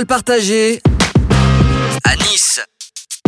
[0.00, 0.80] Parole partagée
[2.04, 2.60] à Nice.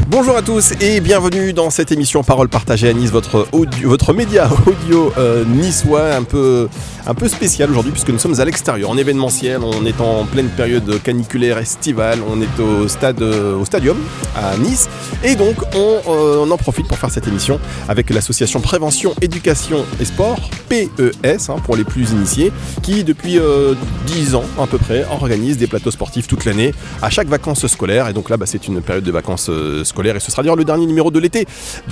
[0.09, 2.89] Bonjour à tous et bienvenue dans cette émission Parole partagée.
[2.89, 6.69] À Nice, votre, média audio euh, niçois un peu,
[7.07, 10.49] un peu spécial aujourd'hui puisque nous sommes à l'extérieur, en événementiel, on est en pleine
[10.49, 13.97] période caniculaire estivale, on est au, stade, euh, au stadium
[14.37, 14.89] à Nice.
[15.25, 19.85] Et donc on, euh, on en profite pour faire cette émission avec l'association Prévention, Éducation
[20.01, 22.51] et Sport, PES hein, pour les plus initiés,
[22.83, 23.75] qui depuis euh,
[24.07, 26.73] 10 ans à peu près organise des plateaux sportifs toute l'année
[27.03, 28.09] à chaque vacances scolaires.
[28.09, 30.65] Et donc là bah, c'est une période de vacances euh, et ce sera d'ailleurs le
[30.65, 31.47] dernier numéro de l'été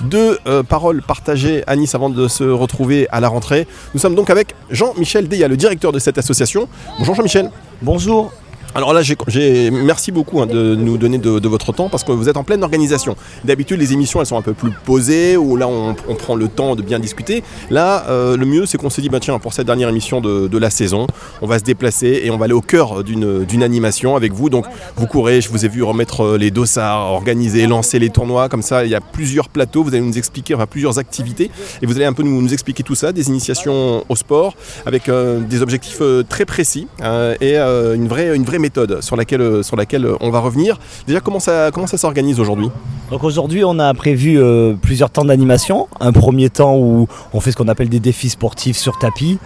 [0.05, 3.67] de euh, Paroles partagées à Nice avant de se retrouver à la rentrée.
[3.95, 6.69] Nous sommes donc avec Jean-Michel Deya, le directeur de cette association.
[6.99, 7.51] Bonjour Jean-Michel.
[7.83, 8.33] Bonjour.
[8.75, 12.29] Alors là, j'ai- merci beaucoup hein, de nous donner de, votre temps parce que vous
[12.29, 13.17] êtes en pleine organisation.
[13.45, 16.77] D'habitude, les émissions, elles sont un peu plus posées où là, on, prend le temps
[16.77, 17.43] de bien discuter.
[17.71, 20.49] Là, euh, le mieux, c'est qu'on s'est dit, bah, tiens, pour cette dernière émission de,
[20.49, 21.07] de la saison,
[21.43, 24.51] on va se déplacer et on va aller au cœur d'une, animation avec vous.
[24.51, 24.67] Donc,
[24.97, 28.49] vous courez, je vous ai vu remettre euh, les dossards, organiser, lancer les tournois.
[28.49, 29.83] Comme ça, il y a plusieurs plateaux.
[29.83, 31.51] Vous allez nous expliquer, enfin, plusieurs activités
[31.83, 34.55] et vous allez un peu nous, nous expliquer tout ça, des initiations au sport
[34.87, 39.41] avec euh, des objectifs très précis euh, et une, vraie, une vraie méthode sur laquelle,
[39.41, 40.79] euh, sur laquelle euh, on va revenir.
[41.07, 42.71] Déjà, comment ça, comment ça s'organise aujourd'hui?
[43.11, 45.89] Donc aujourd'hui, on a prévu euh, plusieurs temps d'animation.
[45.99, 49.39] Un premier temps où on fait ce qu'on appelle des défis sportifs sur tapis.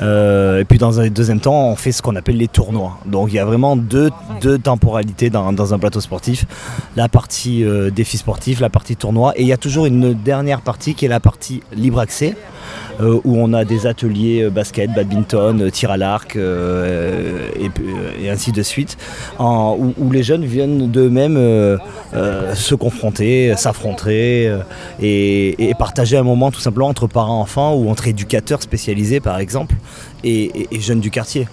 [0.00, 2.98] Et puis dans un deuxième temps, on fait ce qu'on appelle les tournois.
[3.06, 6.44] Donc il y a vraiment deux, deux temporalités dans, dans un plateau sportif.
[6.96, 9.32] La partie euh, défi sportif, la partie tournoi.
[9.36, 12.36] Et il y a toujours une dernière partie qui est la partie libre accès.
[13.00, 18.52] Euh, où on a des ateliers euh, basket, badminton, euh, tir à l'arc et, ainsi
[18.52, 18.96] de suite,
[19.38, 21.36] où, les jeunes viennent d'eux-mêmes
[22.54, 24.56] se confronter, s'affronter
[25.00, 29.76] et, partager un moment tout simplement entre parents-enfants ou entre éducateurs spécialisés par exemple
[30.24, 31.46] et, et- et jeunes du quartier.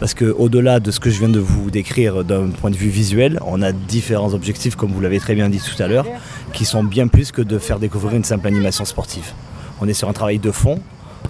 [0.00, 3.40] Parce qu'au-delà de ce que je viens de vous décrire d'un point de vue visuel,
[3.44, 6.06] on a différents objectifs, comme vous l'avez très bien dit tout à l'heure,
[6.52, 9.32] qui sont bien plus que de faire découvrir une simple animation sportive.
[9.80, 10.80] On est sur un travail de fond.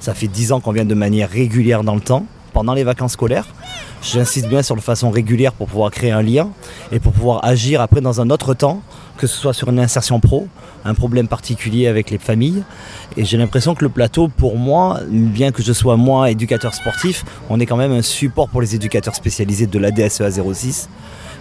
[0.00, 3.12] Ça fait 10 ans qu'on vient de manière régulière dans le temps, pendant les vacances
[3.12, 3.46] scolaires.
[4.02, 6.50] J'insiste bien sur la façon régulière pour pouvoir créer un lien
[6.92, 8.80] et pour pouvoir agir après dans un autre temps,
[9.16, 10.46] que ce soit sur une insertion pro,
[10.84, 12.62] un problème particulier avec les familles.
[13.16, 17.24] Et j'ai l'impression que le plateau, pour moi, bien que je sois moi éducateur sportif,
[17.50, 20.88] on est quand même un support pour les éducateurs spécialisés de la DSEA 06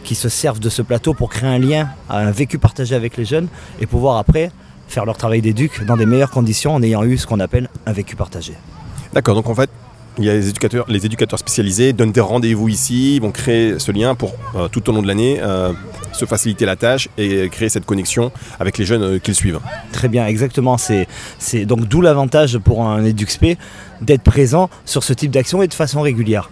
[0.04, 3.26] qui se servent de ce plateau pour créer un lien, un vécu partagé avec les
[3.26, 3.48] jeunes
[3.82, 4.52] et pouvoir après
[4.88, 7.94] faire leur travail d'éduc dans des meilleures conditions en ayant eu ce qu'on appelle un
[7.94, 8.54] vécu partagé.
[9.14, 9.70] D'accord, donc en fait,
[10.20, 13.78] il y a les éducateurs, les éducateurs spécialisés donnent des rendez-vous ici, ils vont créer
[13.78, 15.74] ce lien pour euh, tout au long de l'année euh,
[16.12, 19.60] se faciliter la tâche et créer cette connexion avec les jeunes euh, qu'ils suivent.
[19.92, 20.78] Très bien, exactement.
[20.78, 23.58] C'est, c'est donc d'où l'avantage pour un EduxP
[24.02, 26.50] d'être présent sur ce type d'action et de façon régulière.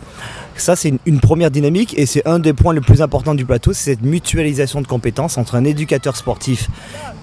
[0.58, 3.74] Ça, c'est une, première dynamique et c'est un des points les plus importants du plateau,
[3.74, 6.70] c'est cette mutualisation de compétences entre un éducateur sportif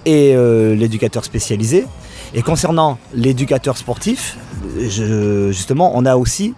[0.05, 1.87] et euh, l'éducateur spécialisé.
[2.35, 4.37] Et concernant l'éducateur sportif,
[4.79, 6.55] justement, on a aussi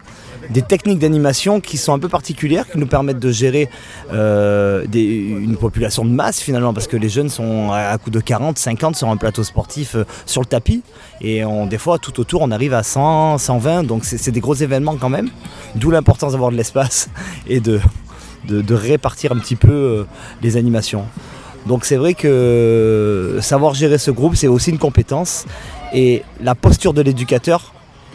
[0.51, 3.69] des techniques d'animation qui sont un peu particulières, qui nous permettent de gérer
[4.13, 8.59] euh, une population de masse finalement, parce que les jeunes sont à, coup de 40,
[8.59, 10.83] 50 sur un plateau sportif euh, sur le tapis,
[11.21, 14.97] et des fois tout autour on arrive à 100, 120, donc c'est des gros événements
[14.97, 15.31] quand même,
[15.75, 17.09] d'où l'importance d'avoir de l'espace
[17.47, 17.81] et de
[18.75, 20.05] répartir un petit peu euh,
[20.43, 21.05] les animations.
[21.67, 25.47] Donc c'est vrai que savoir gérer ce groupe, c'est aussi une compétence.
[25.95, 27.73] Et la posture de l'éducateur,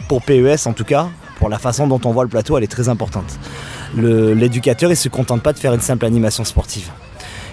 [0.08, 1.08] pour PES en tout cas,
[1.40, 3.38] pour la façon dont on voit le plateau, elle est très importante.
[3.96, 6.90] L'éducateur, il ne se contente pas de faire une simple animation sportive.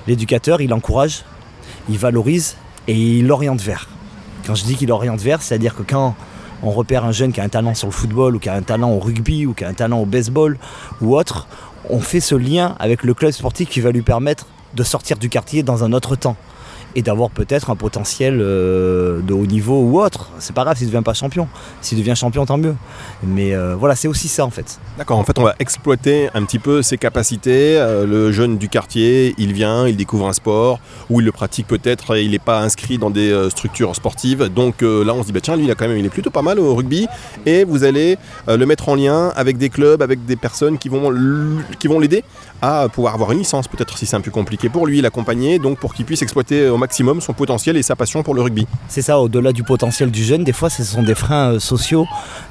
[0.07, 1.23] L'éducateur, il encourage,
[1.89, 3.87] il valorise et il oriente vers.
[4.45, 6.15] Quand je dis qu'il oriente vers, c'est-à-dire que quand
[6.63, 8.61] on repère un jeune qui a un talent sur le football ou qui a un
[8.61, 10.57] talent au rugby ou qui a un talent au baseball
[11.01, 11.47] ou autre,
[11.89, 15.29] on fait ce lien avec le club sportif qui va lui permettre de sortir du
[15.29, 16.35] quartier dans un autre temps
[16.95, 20.29] et d'avoir peut-être un potentiel euh, de haut niveau ou autre.
[20.39, 21.47] C'est pas grave s'il ne devient pas champion.
[21.81, 22.75] S'il devient champion, tant mieux.
[23.23, 24.79] Mais euh, voilà, c'est aussi ça en fait.
[24.97, 27.77] D'accord, en fait on va exploiter un petit peu ses capacités.
[27.77, 30.79] Euh, le jeune du quartier, il vient, il découvre un sport,
[31.09, 34.49] ou il le pratique peut-être, il n'est pas inscrit dans des structures sportives.
[34.49, 36.29] Donc là on se dit, bah, tiens, lui il, a quand même, il est plutôt
[36.29, 37.07] pas mal au rugby,
[37.45, 38.17] et vous allez
[38.47, 41.09] le mettre en lien avec des clubs, avec des personnes qui vont
[41.99, 42.23] l'aider
[42.61, 45.77] à pouvoir avoir une licence, peut-être si c'est un peu compliqué pour lui, l'accompagner, donc
[45.79, 48.67] pour qu'il puisse exploiter maximum son potentiel et sa passion pour le rugby.
[48.87, 52.05] C'est ça, au-delà du potentiel du jeune, des fois ce sont des freins euh, sociaux,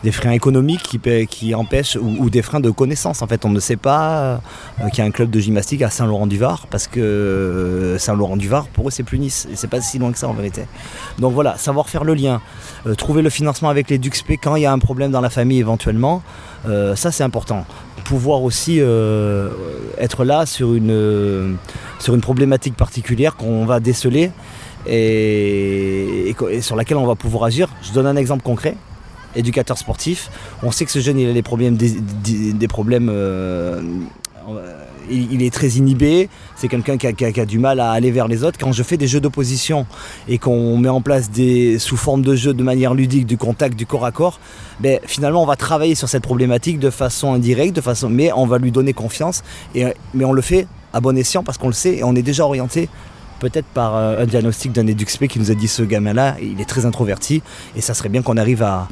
[0.04, 0.82] des freins économiques
[1.28, 3.22] qui, empêchent, ou, des freins de connaissance.
[3.22, 4.40] En fait, on ne sait pas
[4.80, 8.88] euh, qu'il y a un club de gymnastique à Saint-Laurent-du-Var, parce que euh, Saint-Laurent-du-Var, pour
[8.88, 10.62] eux, c'est plus Nice, c'est pas si loin que ça en vérité.
[11.18, 12.40] Donc voilà, savoir faire le lien,
[12.98, 15.58] trouver le financement avec les DUXP quand il y a un problème dans la famille
[15.58, 16.22] éventuellement,
[16.66, 17.64] ça c'est important
[18.04, 18.78] pouvoir aussi
[19.98, 21.56] être là sur une,
[21.98, 24.30] sur une problématique particulière qu'on va déceler
[24.88, 27.68] et, sur laquelle on va pouvoir agir.
[27.82, 28.76] Je donne un exemple concret.
[29.34, 30.30] Éducateur sportif,
[30.62, 33.82] on sait que ce jeune il a des problèmes, des, problèmes euh,
[35.10, 38.58] il, est très inhibé, c'est quelqu'un qui, a, du mal à aller vers les autres.
[38.58, 39.86] Quand je fais des jeux d'opposition
[40.28, 43.76] et qu'on met en place des sous forme de jeu de manière ludique, du contact,
[43.76, 44.40] du corps à corps,
[44.80, 48.46] ben, finalement on va travailler sur cette problématique de façon indirecte, de façon, mais on
[48.46, 49.42] va lui donner confiance.
[49.74, 50.66] Mais on le fait
[50.96, 52.88] à bon escient parce qu'on le sait et on est déjà orienté
[53.38, 56.68] peut-être par euh, un diagnostic d'un éduxp qui nous a dit ce gamin-là, il est
[56.68, 57.42] très introverti
[57.76, 58.88] et ça serait bien qu'on arrive à,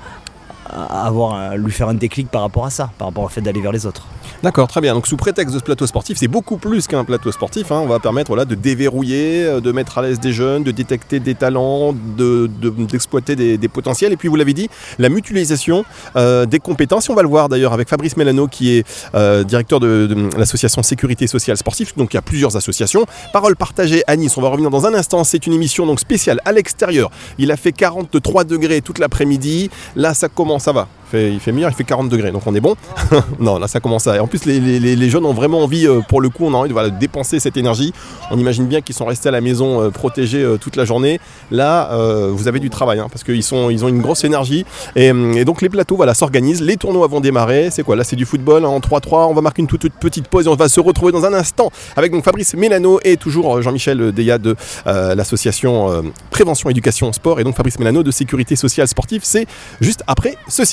[0.70, 3.72] avoir, lui faire un déclic par rapport à ça, par rapport au fait d'aller vers
[3.72, 4.06] les autres.
[4.42, 4.94] D'accord, très bien.
[4.94, 7.72] Donc sous prétexte de ce plateau sportif, c'est beaucoup plus qu'un plateau sportif.
[7.72, 7.80] Hein.
[7.82, 11.34] On va permettre de déverrouiller, euh, de mettre à l'aise des jeunes, de détecter des
[11.34, 14.12] talents, d'exploiter de, des, potentiels.
[14.12, 14.68] Et puis vous l'avez dit,
[14.98, 15.84] la mutualisation
[16.16, 17.08] euh, des compétences.
[17.08, 21.26] on va le voir d'ailleurs avec Fabrice Mélano qui est euh, directeur de, l'association Sécurité
[21.26, 21.92] Sociale Sportive.
[21.96, 23.06] Donc il y a plusieurs associations.
[23.32, 24.36] Parole partagée à Nice.
[24.36, 25.24] On va revenir dans un instant.
[25.24, 27.10] C'est une émission donc spéciale à l'extérieur.
[27.38, 29.70] Il a fait 43 degrés toute l'après-midi.
[29.96, 32.60] Là ça commence, ça va il fait meilleur, il fait 40 degrés, donc on est
[32.60, 32.76] bon.
[33.38, 34.22] non, là ça commence à.
[34.22, 36.98] En plus, les, jeunes ont vraiment envie, euh, pour le coup, on a envie de
[36.98, 37.92] dépenser cette énergie.
[38.30, 41.20] On imagine bien qu'ils sont restés à la maison euh, protégés euh, toute la journée.
[41.50, 41.90] Là,
[42.30, 43.54] vous avez du travail, hein, parce qu'ils ils
[43.84, 44.64] ont une grosse énergie.
[44.96, 45.12] Et,
[45.44, 46.62] donc les plateaux, voilà, s'organisent.
[46.62, 47.70] Les tournois vont démarrer.
[47.70, 47.96] C'est quoi?
[47.96, 49.28] Là, c'est du football hein, en 3-3.
[49.28, 51.70] On va marquer une toute, petite pause et on va se retrouver dans un instant
[51.96, 57.56] avec donc Fabrice Mélano et toujours Jean-Michel Deya de l'association Prévention Éducation Sport et donc
[57.56, 59.22] Fabrice Mélano de Sécurité Sociale Sportive.
[59.24, 59.46] C'est
[59.80, 60.72] juste après ceci.